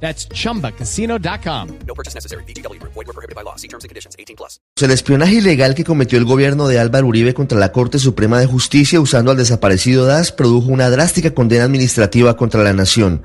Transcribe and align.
That's 0.00 0.28
chumbacasino.com. 0.28 1.68
No 1.86 1.94
purchase 1.94 2.14
necessary. 2.14 2.44
BGW. 2.44 2.80
Void 2.82 3.06
were 3.06 3.12
prohibited 3.12 3.34
by 3.34 3.42
law. 3.42 3.56
See 3.56 3.68
terms 3.68 3.84
and 3.84 3.88
conditions. 3.88 4.14
18 4.18 4.36
plus. 4.36 4.60
El 4.78 4.90
espionaje 4.90 5.36
ilegal 5.36 5.74
que 5.74 5.84
cometió 5.84 6.18
el 6.18 6.26
gobierno 6.26 6.68
de 6.68 6.78
Álvaro 6.78 7.06
Uribe 7.06 7.32
contra 7.32 7.58
la 7.58 7.72
Corte 7.72 7.98
Suprema 7.98 8.38
de 8.38 8.44
Justicia 8.46 9.00
usando 9.00 9.30
al 9.30 9.38
desaparecido 9.38 10.04
DAS 10.04 10.32
produjo 10.32 10.70
una 10.70 10.90
drástica 10.90 11.30
condena 11.30 11.64
administrativa 11.64 12.36
contra 12.36 12.62
la 12.62 12.74
nación. 12.74 13.22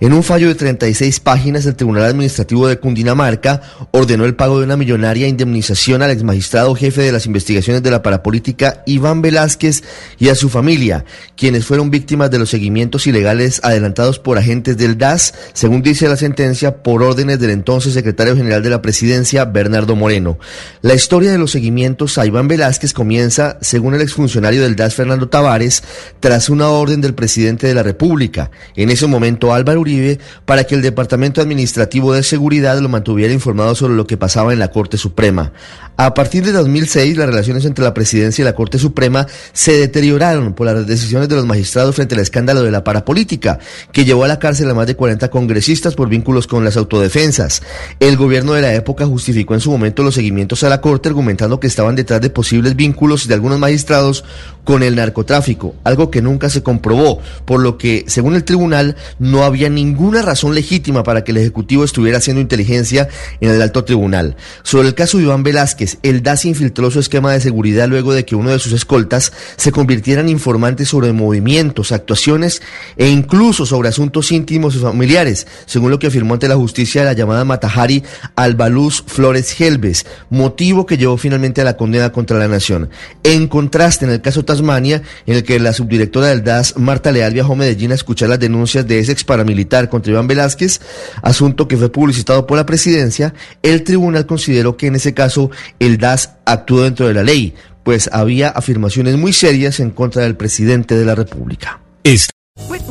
En 0.00 0.14
un 0.14 0.22
fallo 0.22 0.48
de 0.48 0.54
36 0.54 1.20
páginas, 1.20 1.66
el 1.66 1.76
Tribunal 1.76 2.04
Administrativo 2.04 2.66
de 2.66 2.78
Cundinamarca 2.78 3.60
ordenó 3.90 4.24
el 4.24 4.36
pago 4.36 4.58
de 4.58 4.64
una 4.64 4.78
millonaria 4.78 5.28
indemnización 5.28 6.00
al 6.00 6.10
exmagistrado 6.10 6.74
jefe 6.74 7.02
de 7.02 7.12
las 7.12 7.26
investigaciones 7.26 7.82
de 7.82 7.90
la 7.90 8.02
parapolítica 8.02 8.82
Iván 8.86 9.20
Velázquez 9.20 9.82
y 10.18 10.30
a 10.30 10.34
su 10.34 10.48
familia, 10.48 11.04
quienes 11.36 11.66
fueron 11.66 11.90
víctimas 11.90 12.30
de 12.30 12.38
los 12.38 12.48
seguimientos 12.48 13.06
ilegales 13.06 13.60
adelantados 13.62 14.18
por 14.18 14.38
agentes 14.38 14.78
del 14.78 14.96
DAS, 14.96 15.34
según 15.52 15.82
dice 15.82 16.05
la 16.08 16.16
sentencia, 16.16 16.82
por 16.82 17.02
órdenes 17.02 17.38
del 17.38 17.50
entonces 17.50 17.94
secretario 17.94 18.36
general 18.36 18.62
de 18.62 18.70
la 18.70 18.82
presidencia, 18.82 19.44
Bernardo 19.44 19.96
Moreno. 19.96 20.38
La 20.82 20.94
historia 20.94 21.30
de 21.32 21.38
los 21.38 21.50
seguimientos 21.50 22.18
a 22.18 22.26
Iván 22.26 22.48
Velázquez 22.48 22.92
comienza, 22.92 23.58
según 23.60 23.94
el 23.94 24.02
exfuncionario 24.02 24.62
del 24.62 24.76
DAS, 24.76 24.94
Fernando 24.94 25.28
Tavares, 25.28 25.82
tras 26.20 26.48
una 26.48 26.68
orden 26.68 27.00
del 27.00 27.14
presidente 27.14 27.66
de 27.66 27.74
la 27.74 27.82
República, 27.82 28.50
en 28.74 28.90
ese 28.90 29.06
momento 29.06 29.52
Álvaro 29.52 29.80
Uribe, 29.80 30.18
para 30.44 30.64
que 30.64 30.74
el 30.74 30.82
Departamento 30.82 31.40
Administrativo 31.40 32.12
de 32.12 32.22
Seguridad 32.22 32.78
lo 32.80 32.88
mantuviera 32.88 33.32
informado 33.32 33.74
sobre 33.74 33.94
lo 33.94 34.06
que 34.06 34.16
pasaba 34.16 34.52
en 34.52 34.58
la 34.58 34.70
Corte 34.70 34.96
Suprema. 34.96 35.52
A 35.98 36.12
partir 36.12 36.44
de 36.44 36.52
2006, 36.52 37.16
las 37.16 37.26
relaciones 37.26 37.64
entre 37.64 37.84
la 37.84 37.94
presidencia 37.94 38.42
y 38.42 38.44
la 38.44 38.54
Corte 38.54 38.78
Suprema 38.78 39.26
se 39.52 39.72
deterioraron 39.72 40.52
por 40.52 40.66
las 40.66 40.86
decisiones 40.86 41.28
de 41.28 41.36
los 41.36 41.46
magistrados 41.46 41.94
frente 41.94 42.14
al 42.14 42.20
escándalo 42.20 42.62
de 42.62 42.70
la 42.70 42.84
parapolítica, 42.84 43.58
que 43.92 44.04
llevó 44.04 44.24
a 44.24 44.28
la 44.28 44.38
cárcel 44.38 44.70
a 44.70 44.74
más 44.74 44.86
de 44.86 44.94
40 44.94 45.30
congresistas 45.30 45.95
por 45.96 46.08
vínculos 46.08 46.46
con 46.46 46.64
las 46.64 46.76
autodefensas. 46.76 47.62
El 47.98 48.16
gobierno 48.16 48.52
de 48.52 48.62
la 48.62 48.74
época 48.74 49.06
justificó 49.06 49.54
en 49.54 49.60
su 49.60 49.70
momento 49.70 50.04
los 50.04 50.14
seguimientos 50.14 50.62
a 50.62 50.68
la 50.68 50.80
Corte 50.80 51.08
argumentando 51.08 51.58
que 51.58 51.66
estaban 51.66 51.96
detrás 51.96 52.20
de 52.20 52.30
posibles 52.30 52.76
vínculos 52.76 53.26
de 53.26 53.34
algunos 53.34 53.58
magistrados 53.58 54.22
con 54.64 54.82
el 54.82 54.96
narcotráfico, 54.96 55.76
algo 55.84 56.10
que 56.10 56.22
nunca 56.22 56.50
se 56.50 56.62
comprobó, 56.62 57.20
por 57.44 57.60
lo 57.60 57.78
que, 57.78 58.04
según 58.08 58.34
el 58.34 58.44
tribunal, 58.44 58.96
no 59.18 59.44
había 59.44 59.70
ninguna 59.70 60.22
razón 60.22 60.54
legítima 60.54 61.04
para 61.04 61.22
que 61.24 61.30
el 61.30 61.38
Ejecutivo 61.38 61.84
estuviera 61.84 62.18
haciendo 62.18 62.40
inteligencia 62.40 63.08
en 63.40 63.50
el 63.50 63.62
alto 63.62 63.84
tribunal. 63.84 64.36
Sobre 64.64 64.88
el 64.88 64.94
caso 64.94 65.18
de 65.18 65.24
Iván 65.24 65.44
Velázquez, 65.44 65.98
el 66.02 66.22
DAS 66.22 66.44
infiltró 66.44 66.90
su 66.90 66.98
esquema 66.98 67.32
de 67.32 67.40
seguridad 67.40 67.88
luego 67.88 68.12
de 68.12 68.24
que 68.24 68.34
uno 68.34 68.50
de 68.50 68.58
sus 68.58 68.72
escoltas 68.72 69.32
se 69.56 69.72
convirtiera 69.72 70.20
en 70.20 70.28
informante 70.28 70.84
sobre 70.84 71.12
movimientos, 71.12 71.92
actuaciones 71.92 72.60
e 72.96 73.08
incluso 73.08 73.66
sobre 73.66 73.88
asuntos 73.88 74.32
íntimos 74.32 74.74
y 74.74 74.78
familiares, 74.78 75.46
según 75.66 75.85
lo 75.90 75.98
que 75.98 76.06
afirmó 76.06 76.34
ante 76.34 76.48
la 76.48 76.56
justicia 76.56 77.04
la 77.04 77.12
llamada 77.12 77.44
Matajari 77.44 78.02
Albaluz 78.34 79.04
Flores 79.06 79.60
Helves, 79.60 80.06
motivo 80.30 80.86
que 80.86 80.96
llevó 80.96 81.16
finalmente 81.16 81.60
a 81.60 81.64
la 81.64 81.76
condena 81.76 82.12
contra 82.12 82.38
la 82.38 82.48
nación. 82.48 82.90
En 83.22 83.48
contraste, 83.48 84.04
en 84.04 84.10
el 84.10 84.20
caso 84.20 84.44
Tasmania, 84.44 85.02
en 85.26 85.36
el 85.36 85.44
que 85.44 85.58
la 85.58 85.72
subdirectora 85.72 86.28
del 86.28 86.44
DAS, 86.44 86.76
Marta 86.76 87.12
Leal, 87.12 87.32
viajó 87.32 87.54
a 87.54 87.56
Medellín 87.56 87.92
a 87.92 87.94
escuchar 87.94 88.28
las 88.28 88.40
denuncias 88.40 88.86
de 88.86 88.98
ese 88.98 89.12
ex 89.12 89.24
paramilitar 89.24 89.88
contra 89.88 90.12
Iván 90.12 90.26
Velázquez, 90.26 90.80
asunto 91.22 91.68
que 91.68 91.76
fue 91.76 91.90
publicitado 91.90 92.46
por 92.46 92.56
la 92.56 92.66
presidencia, 92.66 93.34
el 93.62 93.82
tribunal 93.84 94.26
consideró 94.26 94.76
que 94.76 94.86
en 94.86 94.96
ese 94.96 95.14
caso 95.14 95.50
el 95.78 95.98
DAS 95.98 96.30
actuó 96.44 96.82
dentro 96.82 97.08
de 97.08 97.14
la 97.14 97.22
ley, 97.22 97.54
pues 97.84 98.10
había 98.12 98.48
afirmaciones 98.48 99.16
muy 99.16 99.32
serias 99.32 99.80
en 99.80 99.90
contra 99.90 100.22
del 100.22 100.36
presidente 100.36 100.96
de 100.96 101.04
la 101.04 101.14
República. 101.14 101.80